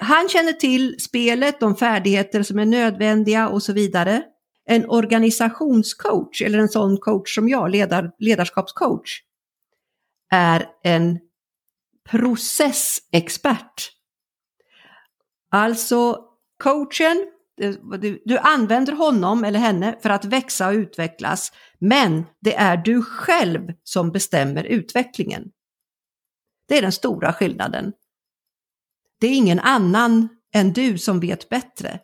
Han 0.00 0.28
känner 0.28 0.52
till 0.52 1.00
spelet, 1.00 1.60
de 1.60 1.76
färdigheter 1.76 2.42
som 2.42 2.58
är 2.58 2.64
nödvändiga 2.66 3.48
och 3.48 3.62
så 3.62 3.72
vidare. 3.72 4.22
En 4.66 4.90
organisationscoach, 4.90 6.42
eller 6.42 6.58
en 6.58 6.68
sån 6.68 6.96
coach 6.96 7.34
som 7.34 7.48
jag, 7.48 7.70
ledar, 7.70 8.10
ledarskapscoach, 8.18 9.20
är 10.32 10.66
en 10.84 11.18
processexpert. 12.10 13.90
Alltså 15.50 16.18
coachen, 16.62 17.26
du, 18.00 18.22
du, 18.24 18.38
använder 18.38 18.92
honom 18.92 19.44
eller 19.44 19.58
henne 19.58 19.98
för 20.02 20.10
att 20.10 20.24
växa 20.24 20.68
och 20.68 20.74
utvecklas, 20.74 21.52
men 21.78 22.24
det 22.40 22.56
är 22.56 22.76
du 22.76 23.02
själv 23.02 23.72
som 23.82 24.12
bestämmer 24.12 24.64
utvecklingen. 24.64 25.44
Det 26.68 26.78
är 26.78 26.82
den 26.82 26.92
stora 26.92 27.32
skillnaden. 27.32 27.92
Det 29.20 29.26
är 29.26 29.36
ingen 29.36 29.60
annan 29.60 30.28
än 30.54 30.72
du 30.72 30.98
som 30.98 31.20
vet 31.20 31.48
bättre. 31.48 32.00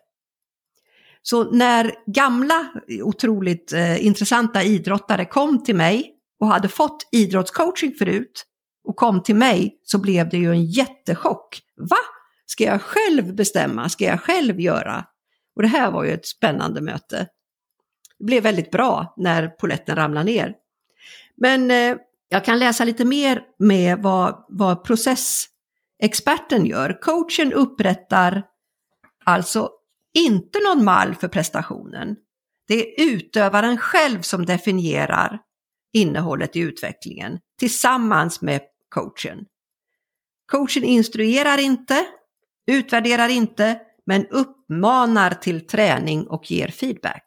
Så 1.21 1.51
när 1.51 1.93
gamla, 2.05 2.67
otroligt 3.03 3.73
eh, 3.73 4.05
intressanta 4.05 4.63
idrottare 4.63 5.25
kom 5.25 5.63
till 5.63 5.75
mig 5.75 6.13
och 6.39 6.47
hade 6.47 6.67
fått 6.67 7.07
idrottscoaching 7.11 7.93
förut 7.99 8.45
och 8.83 8.95
kom 8.95 9.23
till 9.23 9.35
mig 9.35 9.79
så 9.83 9.97
blev 9.97 10.29
det 10.29 10.37
ju 10.37 10.51
en 10.51 10.65
jättechock. 10.65 11.61
Va? 11.77 11.97
Ska 12.45 12.63
jag 12.63 12.81
själv 12.81 13.35
bestämma? 13.35 13.89
Ska 13.89 14.05
jag 14.05 14.21
själv 14.21 14.59
göra? 14.59 15.05
Och 15.55 15.61
det 15.61 15.67
här 15.67 15.91
var 15.91 16.03
ju 16.03 16.11
ett 16.11 16.27
spännande 16.27 16.81
möte. 16.81 17.27
Det 18.19 18.25
blev 18.25 18.43
väldigt 18.43 18.71
bra 18.71 19.13
när 19.17 19.47
poletten 19.47 19.95
ramlade 19.95 20.25
ner. 20.25 20.55
Men 21.37 21.71
eh, 21.71 21.97
jag 22.29 22.45
kan 22.45 22.59
läsa 22.59 22.85
lite 22.85 23.05
mer 23.05 23.41
med 23.59 23.99
vad, 23.99 24.45
vad 24.49 24.83
processexperten 24.83 26.65
gör. 26.65 27.01
Coachen 27.01 27.53
upprättar 27.53 28.43
alltså 29.25 29.69
inte 30.13 30.59
någon 30.59 30.83
mall 30.83 31.15
för 31.15 31.27
prestationen. 31.27 32.15
Det 32.67 33.01
är 33.01 33.05
utövaren 33.13 33.77
själv 33.77 34.21
som 34.21 34.45
definierar 34.45 35.39
innehållet 35.93 36.55
i 36.55 36.59
utvecklingen 36.59 37.39
tillsammans 37.59 38.41
med 38.41 38.61
coachen. 38.89 39.45
Coachen 40.51 40.83
instruerar 40.83 41.57
inte, 41.57 42.05
utvärderar 42.67 43.29
inte, 43.29 43.79
men 44.05 44.27
uppmanar 44.27 45.31
till 45.31 45.67
träning 45.67 46.27
och 46.27 46.51
ger 46.51 46.67
feedback. 46.67 47.25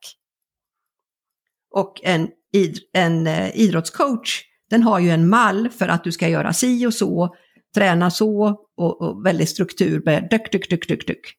Och 1.71 2.01
en, 2.05 2.29
en 2.93 3.27
eh, 3.27 3.57
idrottscoach, 3.57 4.43
den 4.71 4.83
har 4.83 4.99
ju 4.99 5.11
en 5.11 5.29
mall 5.29 5.69
för 5.69 5.89
att 5.89 6.05
du 6.05 6.13
ska 6.13 6.29
göra 6.29 6.53
si 6.53 6.87
och 6.87 6.95
så, 6.95 7.35
träna 7.75 8.11
så 8.11 8.67
och, 8.77 9.03
och 9.03 9.27
väldigt 9.27 9.49
struktur 9.49 10.03
med 10.05 10.29
duk, 10.31 10.53
duk, 10.53 10.71
duk, 10.71 10.89
duk, 10.89 11.07
duk. 11.07 11.35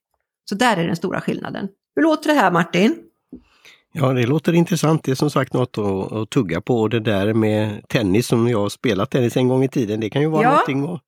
Så 0.50 0.56
där 0.56 0.78
är 0.78 0.88
den 0.88 0.96
stora 0.96 1.22
skillnaden. 1.22 1.68
Hur 1.96 2.04
låter 2.04 2.34
det 2.34 2.40
här 2.40 2.52
Martin? 2.52 2.96
Ja, 3.94 4.14
det 4.14 4.26
låter 4.26 4.54
intressant. 4.54 5.04
Det 5.04 5.12
är 5.12 5.16
som 5.16 5.32
sagt 5.32 5.54
något 5.54 5.78
att, 5.78 6.12
att 6.12 6.30
tugga 6.30 6.62
på. 6.62 6.82
Och 6.82 6.90
det 6.90 7.00
där 7.00 7.34
med 7.34 7.88
tennis 7.88 8.28
som 8.28 8.48
jag 8.48 8.60
har 8.60 8.70
spelat 8.70 9.12
tennis 9.12 9.38
en 9.38 9.48
gång 9.48 9.64
i 9.64 9.70
tiden, 9.70 10.00
det 10.00 10.10
kan 10.10 10.22
ju 10.22 10.28
vara 10.28 10.44
ja. 10.44 10.50
någonting 10.50 10.96
att 10.96 11.02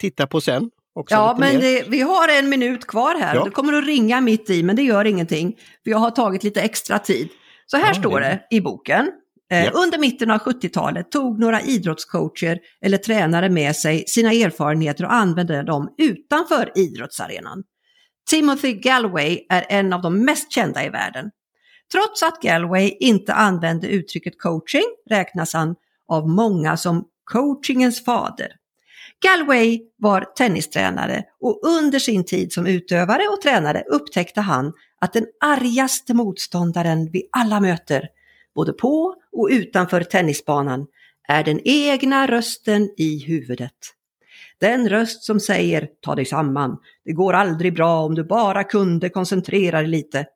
titta 0.00 0.26
på 0.26 0.40
sen. 0.40 0.70
ja, 1.08 1.36
men 1.38 1.60
det, 1.60 1.84
vi 1.88 2.00
har 2.00 2.28
en 2.28 2.48
minut 2.48 2.86
kvar 2.86 3.14
här. 3.14 3.34
Ja. 3.34 3.44
Du 3.44 3.50
kommer 3.50 3.72
att 3.72 3.86
ringa 3.86 4.20
mitt 4.20 4.50
i, 4.50 4.62
men 4.62 4.76
det 4.76 4.82
gör 4.82 5.04
ingenting. 5.04 5.56
För 5.84 5.90
jag 5.90 5.98
har 5.98 6.10
tagit 6.10 6.44
lite 6.44 6.62
extra 6.62 6.98
tid. 6.98 7.28
Så 7.66 7.76
här 7.76 7.88
ja, 7.88 7.94
står 7.94 8.20
det 8.20 8.46
i 8.50 8.60
boken. 8.60 9.10
Eh, 9.52 9.64
ja. 9.64 9.70
Under 9.70 9.98
mitten 9.98 10.30
av 10.30 10.38
70-talet 10.38 11.10
tog 11.10 11.38
några 11.38 11.60
idrottscoacher 11.60 12.58
eller 12.84 12.98
tränare 12.98 13.48
med 13.48 13.76
sig 13.76 14.04
sina 14.06 14.32
erfarenheter 14.32 15.04
och 15.04 15.12
använde 15.12 15.62
dem 15.62 15.94
utanför 15.98 16.72
idrottsarenan. 16.74 17.62
Timothy 18.30 18.72
Galway 18.72 19.46
är 19.48 19.66
en 19.68 19.92
av 19.92 20.02
de 20.02 20.24
mest 20.24 20.52
kända 20.52 20.84
i 20.84 20.88
världen. 20.88 21.30
Trots 21.92 22.22
att 22.22 22.42
Galway 22.42 22.96
inte 23.00 23.34
använde 23.34 23.88
uttrycket 23.88 24.38
coaching 24.38 24.84
räknas 25.10 25.54
han 25.54 25.74
av 26.08 26.28
många 26.28 26.76
som 26.76 27.04
coachingens 27.24 28.04
fader. 28.04 28.48
Galway 29.22 29.80
var 29.96 30.20
tennistränare 30.20 31.24
och 31.40 31.60
under 31.62 31.98
sin 31.98 32.24
tid 32.24 32.52
som 32.52 32.66
utövare 32.66 33.28
och 33.28 33.40
tränare 33.40 33.84
upptäckte 33.90 34.40
han 34.40 34.72
att 35.00 35.12
den 35.12 35.26
argaste 35.40 36.14
motståndaren 36.14 37.10
vi 37.12 37.28
alla 37.32 37.60
möter, 37.60 38.08
både 38.54 38.72
på 38.72 39.14
och 39.32 39.48
utanför 39.50 40.02
tennisbanan, 40.02 40.86
är 41.28 41.44
den 41.44 41.60
egna 41.64 42.26
rösten 42.26 42.90
i 42.96 43.24
huvudet. 43.26 43.72
Den 44.58 44.88
röst 44.88 45.24
som 45.24 45.40
säger 45.40 45.88
ta 46.00 46.14
dig 46.14 46.24
samman, 46.24 46.78
det 47.04 47.12
går 47.12 47.32
aldrig 47.32 47.74
bra 47.74 48.04
om 48.04 48.14
du 48.14 48.24
bara 48.24 48.64
kunde 48.64 49.08
koncentrera 49.08 49.78
dig 49.78 49.88
lite. 49.88 50.26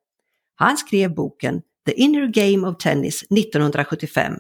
Han 0.55 0.76
skrev 0.76 1.14
boken 1.14 1.62
The 1.87 1.93
Inner 1.93 2.26
Game 2.26 2.69
of 2.69 2.76
Tennis 2.76 3.23
1975. 3.23 4.35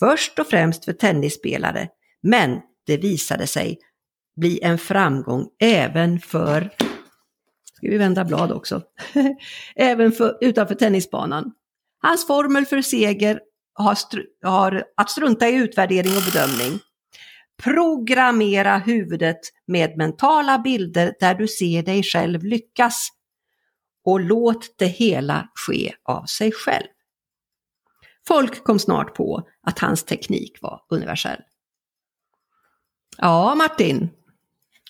Först 0.00 0.38
och 0.38 0.46
främst 0.46 0.84
för 0.84 0.92
tennisspelare, 0.92 1.88
men 2.22 2.60
det 2.88 2.96
visade 2.96 3.46
sig 3.46 3.78
bli 4.36 4.60
en 4.62 4.78
framgång 4.78 5.48
även 5.60 6.20
för, 6.20 6.70
ska 7.74 7.88
vi 7.88 7.98
vända 7.98 8.24
blad 8.24 8.52
också, 8.52 8.82
även 9.76 10.12
för, 10.12 10.38
utanför 10.40 10.74
tennisbanan. 10.74 11.52
Hans 12.02 12.26
formel 12.26 12.66
för 12.66 12.82
seger 12.82 13.40
har, 13.74 13.98
har 14.42 14.84
att 14.96 15.10
strunta 15.10 15.48
i 15.48 15.54
utvärdering 15.54 16.12
och 16.16 16.22
bedömning. 16.32 16.78
Programmera 17.62 18.78
huvudet 18.78 19.40
med 19.66 19.96
mentala 19.96 20.58
bilder 20.58 21.14
där 21.20 21.34
du 21.34 21.48
ser 21.48 21.82
dig 21.82 22.02
själv 22.02 22.44
lyckas. 22.44 23.08
Och 24.04 24.20
låt 24.20 24.78
det 24.78 24.86
hela 24.86 25.48
ske 25.54 25.94
av 26.04 26.24
sig 26.24 26.52
själv. 26.52 26.86
Folk 28.28 28.64
kom 28.64 28.78
snart 28.78 29.14
på 29.14 29.48
att 29.62 29.78
hans 29.78 30.04
teknik 30.04 30.58
var 30.62 30.80
universell. 30.88 31.40
Ja, 33.20 33.54
Martin, 33.54 34.08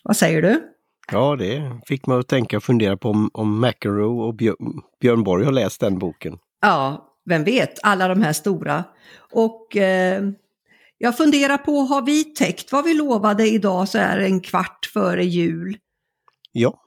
vad 0.02 0.16
säger 0.16 0.42
du? 0.42 0.62
Ja, 1.12 1.36
det 1.36 1.80
fick 1.86 2.06
mig 2.06 2.18
att 2.18 2.28
tänka 2.28 2.56
och 2.56 2.62
fundera 2.62 2.96
på 2.96 3.10
om, 3.10 3.30
om 3.32 3.60
McEnroe 3.60 4.28
och 4.28 4.34
Björn 5.00 5.22
Borg 5.24 5.44
har 5.44 5.52
läst 5.52 5.80
den 5.80 5.98
boken. 5.98 6.38
Ja, 6.60 7.08
vem 7.24 7.44
vet, 7.44 7.74
alla 7.82 8.08
de 8.08 8.22
här 8.22 8.32
stora. 8.32 8.84
Och 9.32 9.76
eh, 9.76 10.24
jag 10.98 11.16
funderar 11.16 11.58
på, 11.58 11.80
har 11.80 12.02
vi 12.02 12.24
täckt 12.24 12.72
vad 12.72 12.84
vi 12.84 12.94
lovade 12.94 13.48
idag 13.48 13.88
så 13.88 13.98
är 13.98 14.18
en 14.18 14.40
kvart 14.40 14.90
före 14.92 15.24
jul? 15.24 15.76
Ja. 16.52 16.82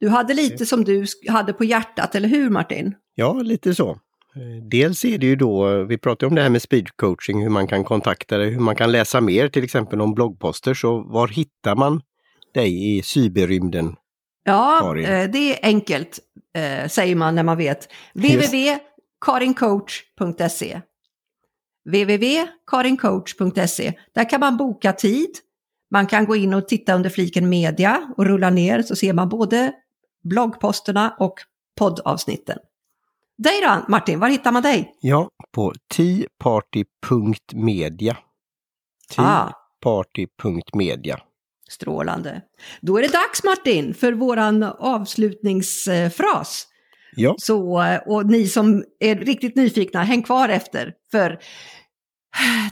Du 0.00 0.08
hade 0.08 0.34
lite 0.34 0.66
som 0.66 0.84
du 0.84 1.06
hade 1.28 1.52
på 1.52 1.64
hjärtat, 1.64 2.14
eller 2.14 2.28
hur 2.28 2.50
Martin? 2.50 2.94
Ja, 3.14 3.32
lite 3.32 3.74
så. 3.74 3.98
Eh, 4.36 4.62
dels 4.62 5.04
är 5.04 5.18
det 5.18 5.26
ju 5.26 5.36
då, 5.36 5.84
vi 5.84 5.98
pratade 5.98 6.28
om 6.28 6.34
det 6.34 6.42
här 6.42 6.50
med 6.50 6.62
speedcoaching, 6.62 7.42
hur 7.42 7.50
man 7.50 7.66
kan 7.66 7.84
kontakta 7.84 8.38
dig, 8.38 8.50
hur 8.50 8.60
man 8.60 8.76
kan 8.76 8.92
läsa 8.92 9.20
mer 9.20 9.48
till 9.48 9.64
exempel 9.64 10.00
om 10.00 10.14
bloggposter. 10.14 10.74
Så 10.74 11.00
var 11.00 11.28
hittar 11.28 11.76
man 11.76 12.00
dig 12.54 12.96
i 12.96 13.02
cyberrymden? 13.02 13.96
Ja, 14.44 14.78
Karin? 14.80 15.04
Eh, 15.04 15.30
det 15.30 15.52
är 15.52 15.58
enkelt, 15.62 16.18
eh, 16.54 16.86
säger 16.88 17.16
man 17.16 17.34
när 17.34 17.42
man 17.42 17.56
vet. 17.56 17.88
www.karincoach.se 18.14 20.80
www.karincoach.se. 21.84 23.92
Där 24.14 24.30
kan 24.30 24.40
man 24.40 24.56
boka 24.56 24.92
tid. 24.92 25.30
Man 25.90 26.06
kan 26.06 26.24
gå 26.24 26.36
in 26.36 26.54
och 26.54 26.68
titta 26.68 26.94
under 26.94 27.10
fliken 27.10 27.48
media 27.48 28.14
och 28.16 28.26
rulla 28.26 28.50
ner 28.50 28.82
så 28.82 28.96
ser 28.96 29.12
man 29.12 29.28
både 29.28 29.72
bloggposterna 30.22 31.16
och 31.18 31.34
poddavsnitten. 31.78 32.58
Dig 33.42 33.60
då 33.62 33.84
Martin, 33.88 34.20
var 34.20 34.28
hittar 34.28 34.52
man 34.52 34.62
dig? 34.62 34.94
Ja, 35.00 35.30
på. 35.52 35.72
Teaparty.media. 35.96 38.16
Ah. 39.16 39.50
Strålande. 41.70 42.42
Då 42.80 42.98
är 42.98 43.02
det 43.02 43.12
dags 43.12 43.44
Martin 43.44 43.94
för 43.94 44.12
våran 44.12 44.62
avslutningsfras. 44.62 46.66
Ja. 47.16 47.34
Så, 47.38 47.84
och 48.06 48.26
ni 48.26 48.48
som 48.48 48.84
är 49.00 49.16
riktigt 49.16 49.56
nyfikna, 49.56 50.02
häng 50.02 50.22
kvar 50.22 50.48
efter. 50.48 50.94
För 51.10 51.38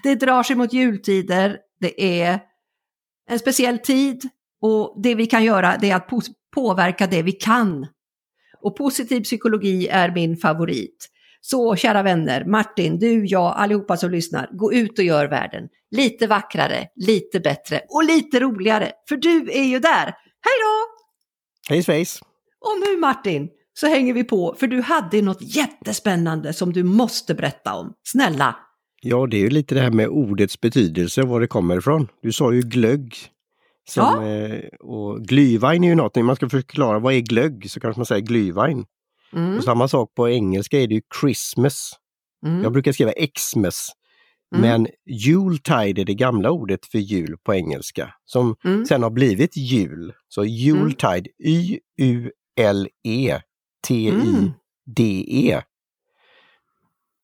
det 0.02 0.14
drar 0.14 0.42
sig 0.42 0.56
mot 0.56 0.72
jultider, 0.72 1.56
det 1.80 2.22
är 2.22 2.40
en 3.30 3.38
speciell 3.38 3.78
tid 3.78 4.28
och 4.60 5.02
det 5.02 5.14
vi 5.14 5.26
kan 5.26 5.44
göra 5.44 5.76
det 5.80 5.90
är 5.90 5.96
att 5.96 6.10
påverka 6.54 7.06
det 7.06 7.22
vi 7.22 7.32
kan. 7.32 7.86
Och 8.62 8.76
positiv 8.76 9.20
psykologi 9.20 9.88
är 9.88 10.10
min 10.14 10.36
favorit. 10.36 11.08
Så 11.40 11.76
kära 11.76 12.02
vänner, 12.02 12.44
Martin, 12.44 12.98
du, 12.98 13.26
jag, 13.26 13.54
allihopa 13.56 13.96
som 13.96 14.10
lyssnar, 14.10 14.48
gå 14.52 14.72
ut 14.72 14.98
och 14.98 15.04
gör 15.04 15.26
världen 15.28 15.68
lite 15.90 16.26
vackrare, 16.26 16.86
lite 16.96 17.40
bättre 17.40 17.80
och 17.88 18.04
lite 18.04 18.40
roligare. 18.40 18.92
För 19.08 19.16
du 19.16 19.50
är 19.52 19.64
ju 19.64 19.78
där. 19.78 20.04
Hej 20.40 20.56
då! 20.62 21.04
Hej 21.68 21.82
svejs! 21.82 22.20
Och 22.60 22.88
nu 22.88 23.00
Martin, 23.00 23.48
så 23.74 23.86
hänger 23.86 24.14
vi 24.14 24.24
på, 24.24 24.56
för 24.58 24.66
du 24.66 24.80
hade 24.80 25.22
något 25.22 25.56
jättespännande 25.56 26.52
som 26.52 26.72
du 26.72 26.82
måste 26.82 27.34
berätta 27.34 27.74
om. 27.74 27.92
Snälla! 28.02 28.56
Ja, 29.02 29.26
det 29.26 29.36
är 29.36 29.40
ju 29.40 29.50
lite 29.50 29.74
det 29.74 29.80
här 29.80 29.90
med 29.90 30.08
ordets 30.08 30.60
betydelse, 30.60 31.22
var 31.22 31.40
det 31.40 31.46
kommer 31.46 31.78
ifrån. 31.78 32.08
Du 32.22 32.32
sa 32.32 32.52
ju 32.52 32.60
glögg. 32.60 33.14
Som, 33.88 34.02
ja. 34.02 34.26
Eh, 34.26 34.68
och 34.80 35.20
glühwein 35.20 35.84
är 35.84 35.88
ju 35.88 35.94
något, 35.94 36.16
när 36.16 36.22
man 36.22 36.36
ska 36.36 36.48
förklara 36.48 36.98
vad 36.98 37.14
är 37.14 37.20
glögg 37.20 37.70
så 37.70 37.80
kanske 37.80 37.98
man 37.98 38.06
säger 38.06 38.22
glühwein. 38.22 38.84
Mm. 39.32 39.56
Och 39.56 39.64
samma 39.64 39.88
sak 39.88 40.14
på 40.14 40.28
engelska 40.28 40.80
är 40.80 40.86
det 40.86 40.94
ju 40.94 41.02
Christmas. 41.20 41.92
Mm. 42.46 42.62
Jag 42.62 42.72
brukar 42.72 42.92
skriva 42.92 43.12
Xmas. 43.12 43.92
Mm. 44.54 44.70
Men 44.70 44.86
Yuletide 45.26 46.00
är 46.00 46.04
det 46.04 46.14
gamla 46.14 46.50
ordet 46.50 46.86
för 46.86 46.98
jul 46.98 47.36
på 47.42 47.54
engelska 47.54 48.14
som 48.24 48.56
mm. 48.64 48.86
sen 48.86 49.02
har 49.02 49.10
blivit 49.10 49.56
jul. 49.56 50.12
Så 50.28 50.44
Yuletide, 50.44 51.30
Y-U-L-E-T-I-D-E. 51.44 52.32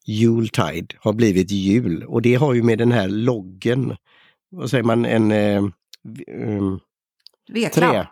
Yuletide 0.07 0.95
har 0.99 1.13
blivit 1.13 1.51
jul 1.51 2.05
och 2.05 2.23
det 2.23 2.35
har 2.35 2.55
ju 2.55 2.63
med 2.63 2.79
den 2.79 2.93
här 2.93 3.09
loggen, 3.09 3.97
vad 4.51 4.71
säger 4.71 4.85
man, 4.85 5.05
en 5.05 5.33
um, 6.37 6.81
trä, 7.75 8.09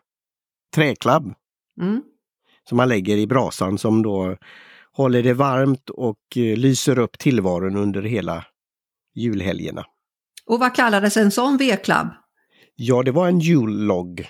träklabb. 0.75 1.35
Mm. 1.81 2.03
Som 2.69 2.77
man 2.77 2.89
lägger 2.89 3.17
i 3.17 3.27
brasan 3.27 3.79
som 3.79 4.03
då 4.03 4.37
håller 4.93 5.23
det 5.23 5.35
varmt 5.35 5.91
och 5.91 6.37
eh, 6.37 6.57
lyser 6.57 6.99
upp 6.99 7.19
tillvaron 7.19 7.77
under 7.77 8.03
hela 8.03 8.45
julhelgerna. 9.15 9.85
Och 10.47 10.61
vad 10.61 10.75
kallades 10.75 11.17
en 11.17 11.31
sån 11.31 11.57
vedklabb? 11.57 12.09
Ja, 12.75 13.03
det 13.03 13.11
var 13.11 13.29
en 13.29 13.41
jullogg. 13.41 14.29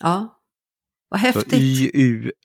Ja, 0.00 0.40
vad 1.08 1.20
häftigt. 1.20 1.52
Y-U-L-E-L-O-G. 1.52 2.38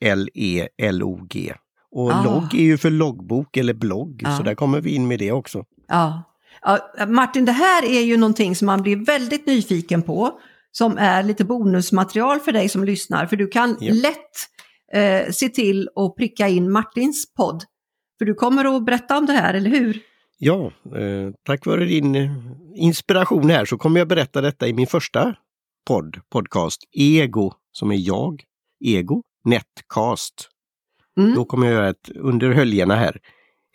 Och 1.90 2.12
ah. 2.12 2.24
logg 2.24 2.54
är 2.54 2.62
ju 2.62 2.78
för 2.78 2.90
loggbok 2.90 3.56
eller 3.56 3.74
blogg, 3.74 4.22
ah. 4.26 4.36
så 4.36 4.42
där 4.42 4.54
kommer 4.54 4.80
vi 4.80 4.94
in 4.94 5.08
med 5.08 5.18
det 5.18 5.32
också. 5.32 5.64
Ja. 5.88 6.22
ja. 6.62 7.06
Martin, 7.06 7.44
det 7.44 7.52
här 7.52 7.84
är 7.84 8.00
ju 8.00 8.16
någonting 8.16 8.56
som 8.56 8.66
man 8.66 8.82
blir 8.82 8.96
väldigt 8.96 9.46
nyfiken 9.46 10.02
på, 10.02 10.40
som 10.78 10.98
är 10.98 11.22
lite 11.22 11.44
bonusmaterial 11.44 12.40
för 12.40 12.52
dig 12.52 12.68
som 12.68 12.84
lyssnar, 12.84 13.26
för 13.26 13.36
du 13.36 13.46
kan 13.46 13.76
ja. 13.80 13.94
lätt 13.94 14.48
eh, 14.92 15.32
se 15.32 15.48
till 15.48 15.88
att 15.96 16.16
pricka 16.16 16.48
in 16.48 16.72
Martins 16.72 17.34
podd. 17.34 17.64
För 18.18 18.24
du 18.24 18.34
kommer 18.34 18.76
att 18.76 18.84
berätta 18.84 19.18
om 19.18 19.26
det 19.26 19.32
här, 19.32 19.54
eller 19.54 19.70
hur? 19.70 20.00
Ja, 20.38 20.72
eh, 20.96 21.30
tack 21.42 21.66
vare 21.66 21.84
din 21.84 22.14
eh, 22.14 22.30
inspiration 22.74 23.50
här 23.50 23.64
så 23.64 23.78
kommer 23.78 24.00
jag 24.00 24.08
berätta 24.08 24.40
detta 24.40 24.68
i 24.68 24.72
min 24.72 24.86
första 24.86 25.34
podd, 25.86 26.20
podcast 26.32 26.80
Ego, 26.92 27.52
som 27.72 27.92
är 27.92 27.96
jag, 27.96 28.42
Ego, 28.84 29.22
Netcast. 29.44 30.48
Mm. 31.18 31.34
Då 31.34 31.44
kommer 31.44 31.66
jag 31.66 31.74
göra 31.74 31.88
ett, 31.88 32.10
under 32.14 32.50
helgerna 32.50 32.96
här, 32.96 33.20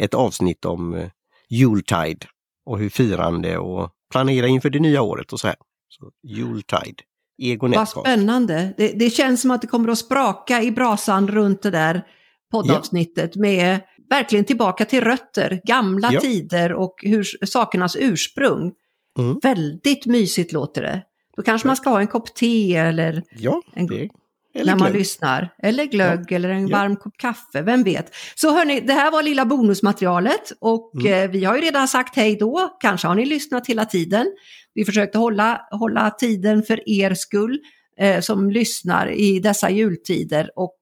ett 0.01 0.13
avsnitt 0.13 0.65
om 0.65 0.93
eh, 0.93 1.09
Yuletide 1.49 2.27
och 2.65 2.79
hur 2.79 2.89
firande 2.89 3.57
och 3.57 3.89
planera 4.11 4.47
inför 4.47 4.69
det 4.69 4.79
nya 4.79 5.01
året 5.01 5.33
och 5.33 5.39
så 5.39 5.47
här. 5.47 5.55
Så 5.91 6.11
Yuletide, 6.27 7.03
Ego 7.37 7.67
Netcast. 7.67 7.95
Vad 7.95 8.05
spännande! 8.05 8.73
Det, 8.77 8.87
det 8.87 9.09
känns 9.09 9.41
som 9.41 9.51
att 9.51 9.61
det 9.61 9.67
kommer 9.67 9.89
att 9.89 9.97
spraka 9.97 10.61
i 10.61 10.71
brasan 10.71 11.27
runt 11.27 11.61
det 11.61 11.71
där 11.71 12.07
poddavsnittet 12.51 13.31
ja. 13.35 13.41
med 13.41 13.79
verkligen 14.09 14.45
tillbaka 14.45 14.85
till 14.85 15.03
rötter, 15.03 15.61
gamla 15.63 16.13
ja. 16.13 16.21
tider 16.21 16.73
och 16.73 16.95
hur, 17.01 17.45
sakernas 17.45 17.95
ursprung. 17.99 18.73
Mm. 19.19 19.39
Väldigt 19.41 20.05
mysigt 20.05 20.51
låter 20.51 20.81
det. 20.81 21.01
Då 21.37 21.43
kanske 21.43 21.67
man 21.67 21.75
ska 21.75 21.89
ha 21.89 21.99
en 21.99 22.07
kopp 22.07 22.35
te 22.35 22.75
eller, 22.75 23.23
ja, 23.31 23.61
en, 23.73 24.09
eller 24.53 24.65
när 24.65 24.77
glögg. 24.77 24.91
man 24.91 24.99
lyssnar. 24.99 25.49
Eller 25.63 25.85
glögg 25.85 26.25
ja. 26.29 26.35
eller 26.35 26.49
en 26.49 26.69
varm 26.69 26.95
kopp 26.95 27.17
kaffe, 27.17 27.61
vem 27.61 27.83
vet. 27.83 28.15
Så 28.35 28.53
hörni, 28.53 28.79
det 28.79 28.93
här 28.93 29.11
var 29.11 29.23
lilla 29.23 29.45
bonusmaterialet 29.45 30.51
och 30.59 30.95
mm. 30.95 31.23
eh, 31.23 31.31
vi 31.31 31.45
har 31.45 31.55
ju 31.55 31.61
redan 31.61 31.87
sagt 31.87 32.15
hej 32.15 32.35
då. 32.35 32.77
Kanske 32.79 33.07
har 33.07 33.15
ni 33.15 33.25
lyssnat 33.25 33.67
hela 33.67 33.85
tiden. 33.85 34.27
Vi 34.73 34.85
försökte 34.85 35.17
hålla, 35.17 35.61
hålla 35.71 36.11
tiden 36.11 36.63
för 36.63 36.89
er 36.89 37.13
skull 37.13 37.59
eh, 37.99 38.21
som 38.21 38.51
lyssnar 38.51 39.11
i 39.11 39.39
dessa 39.39 39.69
jultider 39.69 40.49
och 40.55 40.77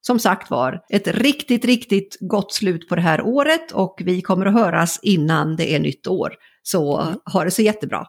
som 0.00 0.18
sagt 0.18 0.50
var, 0.50 0.80
ett 0.88 1.08
riktigt, 1.08 1.64
riktigt 1.64 2.16
gott 2.20 2.52
slut 2.52 2.88
på 2.88 2.94
det 2.94 3.02
här 3.02 3.22
året 3.22 3.72
och 3.72 4.02
vi 4.04 4.22
kommer 4.22 4.46
att 4.46 4.52
höras 4.52 4.98
innan 5.02 5.56
det 5.56 5.74
är 5.74 5.80
nytt 5.80 6.06
år. 6.06 6.34
Så 6.62 7.00
mm. 7.00 7.18
ha 7.32 7.44
det 7.44 7.50
så 7.50 7.62
jättebra. 7.62 8.06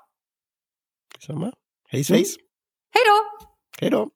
Samma. 1.26 1.52
Hej 1.90 2.04
svejs! 2.04 2.36
Mm. 2.38 2.46
Hej 2.94 3.04
då! 3.06 3.46
Hej 3.82 3.90
då! 3.90 4.10